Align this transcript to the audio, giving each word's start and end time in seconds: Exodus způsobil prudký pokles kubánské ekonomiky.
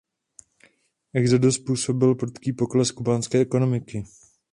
Exodus 1.13 1.55
způsobil 1.55 2.15
prudký 2.15 2.53
pokles 2.53 2.91
kubánské 2.91 3.39
ekonomiky. 3.39 4.03